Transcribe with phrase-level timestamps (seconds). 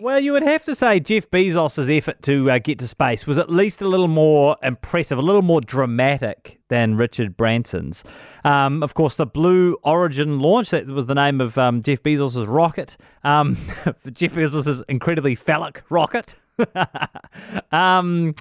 [0.00, 3.36] Well, you would have to say Jeff Bezos' effort to uh, get to space was
[3.36, 8.02] at least a little more impressive, a little more dramatic than Richard Branson's.
[8.42, 12.48] Um, of course, the Blue Origin launch, that was the name of um, Jeff Bezos'
[12.48, 13.52] rocket, um,
[14.12, 16.34] Jeff Bezos' incredibly phallic rocket.
[17.70, 18.34] um,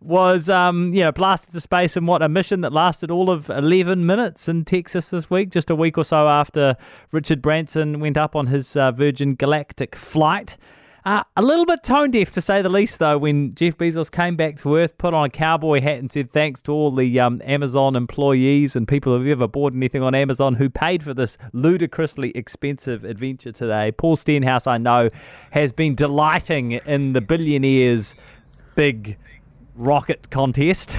[0.00, 3.50] was um, you know blasted to space in what a mission that lasted all of
[3.50, 6.76] 11 minutes in Texas this week, just a week or so after
[7.12, 10.56] Richard Branson went up on his uh, Virgin Galactic flight.
[11.04, 14.36] Uh, a little bit tone deaf, to say the least, though, when Jeff Bezos came
[14.36, 17.42] back to Earth, put on a cowboy hat, and said thanks to all the um,
[17.44, 22.30] Amazon employees and people who've ever bought anything on Amazon who paid for this ludicrously
[22.30, 23.92] expensive adventure today.
[23.92, 25.10] Paul Stenhouse, I know,
[25.50, 28.16] has been delighting in the billionaires'
[28.74, 29.18] big
[29.74, 30.98] rocket contest.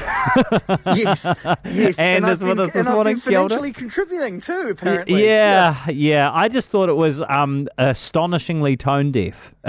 [0.86, 1.24] yes,
[1.66, 1.96] yes.
[1.98, 5.26] And, I've it's with us this and morning, financially contributing too, apparently.
[5.26, 6.32] Yeah, yeah.
[6.34, 9.54] I just thought it was um, astonishingly tone deaf.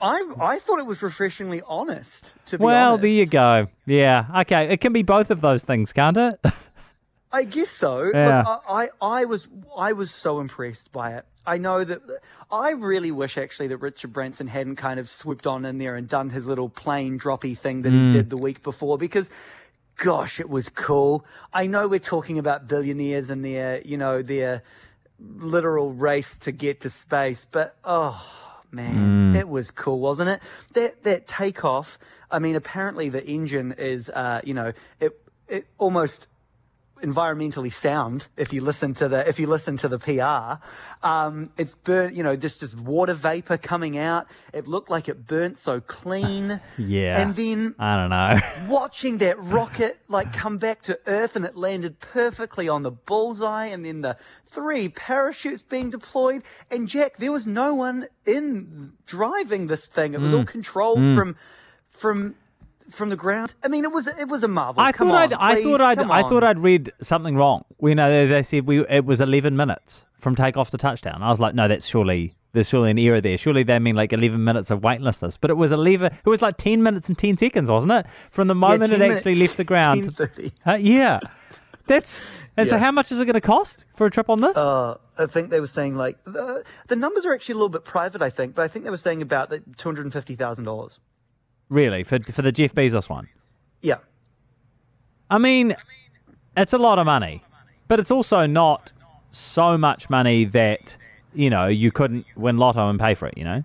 [0.00, 2.32] I I thought it was refreshingly honest.
[2.46, 3.02] To be well, honest.
[3.02, 3.66] there you go.
[3.86, 4.68] Yeah, okay.
[4.68, 6.40] It can be both of those things, can't it?
[7.32, 8.10] I guess so.
[8.14, 8.44] Yeah.
[8.46, 11.24] Look, I, I I was I was so impressed by it.
[11.46, 12.00] I know that
[12.50, 16.08] I really wish actually that Richard Branson hadn't kind of swooped on in there and
[16.08, 18.06] done his little plane droppy thing that Mm.
[18.06, 19.28] he did the week before because
[19.96, 21.24] gosh, it was cool.
[21.52, 24.62] I know we're talking about billionaires and their, you know, their
[25.20, 28.20] literal race to get to space, but oh
[28.72, 30.40] man, it was cool, wasn't it?
[30.72, 31.98] That that takeoff.
[32.30, 36.26] I mean, apparently the engine is, uh, you know, it it almost
[37.02, 40.62] environmentally sound if you listen to the if you listen to the PR.
[41.06, 44.26] Um, it's burnt, you know, just just water vapor coming out.
[44.54, 46.60] It looked like it burnt so clean.
[46.78, 47.20] Yeah.
[47.20, 48.38] And then I don't know.
[48.72, 53.66] watching that rocket like come back to Earth and it landed perfectly on the bullseye,
[53.66, 54.16] and then the
[54.52, 56.42] three parachutes being deployed.
[56.70, 60.14] And Jack, there was no one in driving this thing.
[60.14, 60.38] It was Mm.
[60.38, 61.36] all controlled from
[61.90, 62.34] from
[62.92, 63.54] from the ground.
[63.62, 64.82] I mean, it was it was a marvel.
[64.82, 66.30] I Come thought on, I'd, I please, thought I'd, come I on.
[66.30, 67.64] thought I'd read something wrong.
[67.80, 71.22] You know, they, they said we it was 11 minutes from takeoff to touchdown.
[71.22, 73.36] I was like, no, that's surely there's surely an error there.
[73.36, 75.36] Surely they mean like 11 minutes of weightlessness.
[75.36, 76.12] But it was 11.
[76.12, 78.06] It was like 10 minutes and 10 seconds, wasn't it?
[78.08, 80.16] From the moment 10 it actually left the ground.
[80.66, 81.20] Uh, yeah,
[81.86, 82.20] that's.
[82.56, 84.56] And so, how much is it going to cost for a trip on this?
[84.56, 87.84] Uh, I think they were saying like the, the numbers are actually a little bit
[87.84, 88.22] private.
[88.22, 90.64] I think, but I think they were saying about the two hundred and fifty thousand
[90.64, 91.00] dollars.
[91.68, 93.28] Really, for for the Jeff Bezos one?
[93.80, 93.98] Yeah.
[95.30, 95.74] I mean,
[96.56, 97.42] it's a lot of money,
[97.88, 98.92] but it's also not
[99.30, 100.96] so much money that
[101.34, 103.36] you know you couldn't win lotto and pay for it.
[103.36, 103.64] You know?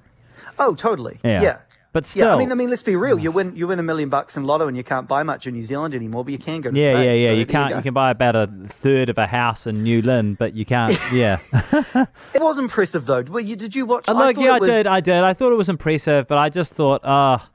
[0.57, 1.19] Oh, totally.
[1.23, 1.41] Yeah.
[1.41, 1.57] Yeah.
[1.91, 3.17] But still, Yeah, I mean, I mean, let's be real.
[3.17, 5.55] You win, you win a million bucks in lotto, and you can't buy much in
[5.55, 6.69] New Zealand anymore, but you can go.
[6.69, 7.29] To yeah, Spain, yeah, yeah.
[7.29, 7.69] so You can't.
[7.71, 7.77] go.
[7.77, 10.95] You, can buy about a third of a house in New Lynn, but you can't.
[11.11, 11.39] Yeah.
[12.35, 13.23] It was impressive, though.
[13.23, 14.05] Well, you, did you watch?
[14.07, 14.85] Uh, Look, thought yeah, I was- did.
[14.85, 15.23] I did.
[15.23, 17.49] I thought it was impressive, but I just thought, ah,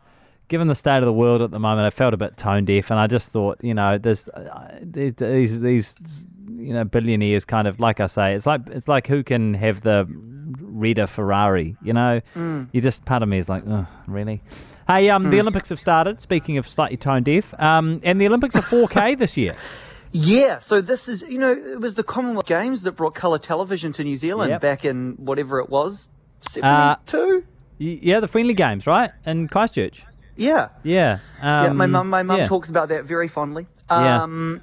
[0.48, 2.90] given the state of the world at the moment, I felt a bit tone deaf,
[2.90, 7.80] and I just thought, you know, there's uh, these these you know billionaires kind of
[7.80, 10.06] like I say, it's like it's like who can have the
[10.60, 12.20] redder Ferrari, you know?
[12.34, 12.68] Mm.
[12.72, 14.42] You just part of me is like, oh, really?
[14.88, 16.20] Hey, um, the Olympics have started.
[16.20, 19.54] Speaking of slightly tone deaf, um, and the Olympics are 4K this year.
[20.12, 23.92] Yeah, so this is, you know, it was the Commonwealth Games that brought colour television
[23.94, 24.60] to New Zealand Yep.
[24.60, 26.08] back in whatever it was,
[26.62, 27.44] Uh, seventy-two.
[27.80, 29.10] Y- Yeah, the friendly games, right?
[29.26, 30.04] In Christchurch.
[30.36, 31.18] Yeah, Yeah.
[31.40, 31.72] Um, yeah.
[31.72, 32.48] My mum, my mum yeah.
[32.48, 33.66] talks about that very fondly.
[33.90, 34.22] Yeah.
[34.22, 34.62] Um,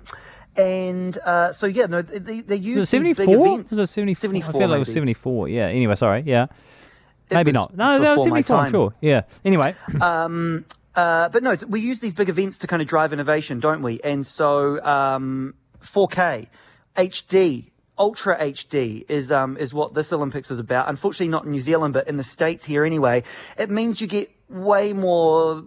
[0.58, 3.48] and uh, so yeah, no, they they use Was it these big 74?
[3.48, 3.72] events.
[3.72, 4.22] Was it 74?
[4.30, 5.50] 74 I feel like it was 74.
[5.50, 5.68] Yeah.
[5.68, 6.24] Anyway, sorry.
[6.26, 6.48] Yeah.
[7.30, 7.76] It Maybe not.
[7.76, 8.94] No, that was my 74, I'm sure.
[9.02, 9.22] Yeah.
[9.46, 9.76] Anyway.
[10.02, 13.82] Um, uh, but no, we use these big events to kind of drive innovation, don't
[13.82, 14.02] we?
[14.04, 16.48] And so, um, 4K,
[16.98, 17.71] HD,
[18.02, 20.90] Ultra HD is um, is what this Olympics is about.
[20.90, 23.22] Unfortunately, not in New Zealand, but in the states here anyway.
[23.60, 25.64] It means you get way more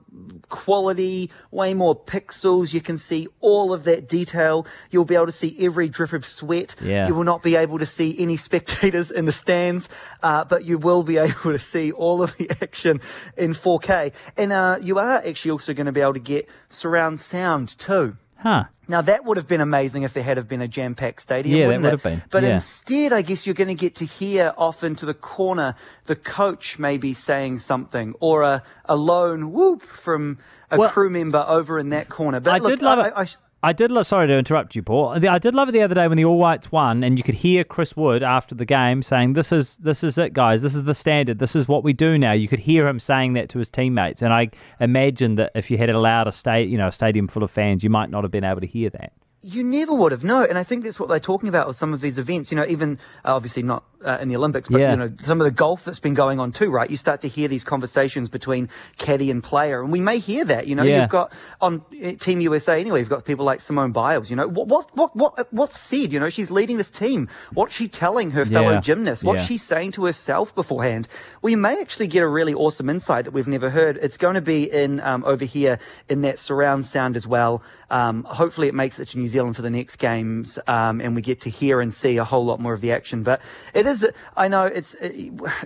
[0.49, 2.75] quality, way more pixels.
[2.75, 4.67] You can see all of that detail.
[4.91, 6.75] You'll be able to see every drip of sweat.
[6.81, 7.07] Yeah.
[7.07, 9.89] You will not be able to see any spectators in the stands,
[10.21, 13.01] uh, but you will be able to see all of the action
[13.37, 14.11] in 4K.
[14.37, 18.17] And uh, you are actually also going to be able to get surround sound too.
[18.39, 18.65] Huh.
[18.89, 21.57] Now that would have been amazing if there had have been a jam-packed stadium.
[21.57, 22.55] Yeah, that would have been, But yeah.
[22.55, 25.77] instead, I guess you're going to get to hear off into the corner
[26.07, 30.39] the coach maybe saying something, or a, a lone whoop from
[30.71, 32.41] a Well, crew member over in that corner.
[32.41, 33.13] But I look, did love I, it.
[33.17, 33.29] I, I,
[33.65, 34.07] I did love.
[34.07, 35.27] Sorry to interrupt you, Paul.
[35.27, 37.37] I did love it the other day when the All Whites won, and you could
[37.37, 40.61] hear Chris Wood after the game saying, "This is this is it, guys.
[40.61, 41.39] This is the standard.
[41.39, 44.21] This is what we do now." You could hear him saying that to his teammates,
[44.21, 44.51] and I
[44.81, 47.83] imagine that if you had allowed a state, you know, a stadium full of fans,
[47.83, 49.13] you might not have been able to hear that.
[49.45, 50.47] You never would have known.
[50.49, 52.51] And I think that's what they're talking about with some of these events.
[52.51, 54.91] You know, even uh, obviously not uh, in the Olympics, but Yeah.
[54.93, 56.89] you know, some of the golf that's been going on too, right?
[56.91, 58.69] You start to hear these conversations between
[58.99, 60.67] caddy and player, and we may hear that.
[60.67, 61.01] You know, Yeah.
[61.03, 63.01] you've got on uh, Team USA anyway.
[63.01, 64.31] You've got people like Simone Biles.
[64.31, 66.13] You know, what what what what what's said?
[66.13, 67.29] You know, she's leading this team.
[67.53, 68.81] What's she telling her fellow Yeah.
[68.81, 69.23] gymnasts?
[69.25, 71.07] What's she saying to herself beforehand?
[71.43, 73.99] We may actually get a really awesome insight that we've never heard.
[74.01, 77.63] It's going to be in um, over here in that surround sound as well.
[77.91, 81.23] Um, hopefully, it makes it to New Zealand for the next games, um, and we
[81.23, 83.23] get to hear and see a whole lot more of the action.
[83.23, 83.41] But
[83.75, 85.11] it is, I know it's uh,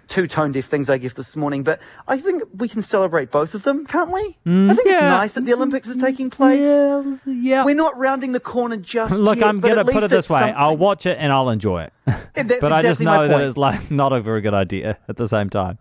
[0.08, 3.54] two tone deaf things I give this morning, but I think we can celebrate both
[3.54, 4.20] of them, can't we?
[4.46, 6.60] I think it's nice that the Olympics is taking place.
[6.60, 7.64] Yeah, yeah.
[7.64, 10.76] We're not rounding the corner just Look, yet, I'm gonna put it this way: I'll
[10.76, 11.92] watch it and I'll enjoy it.
[12.60, 15.50] But I just know that it's like not a very good idea at the same
[15.50, 15.78] time.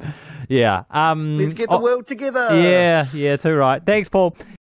[0.50, 0.84] Yeah.
[0.90, 1.38] Um.
[1.38, 2.50] Let's get the oh, world together.
[2.52, 3.08] Yeah.
[3.14, 3.38] Yeah.
[3.38, 3.84] Too right.
[3.86, 4.36] Thanks, Paul.